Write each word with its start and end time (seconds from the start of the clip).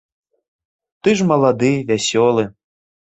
Ты 1.07 1.13
ж 1.19 1.27
малады, 1.31 1.69
вясёлы. 1.91 2.43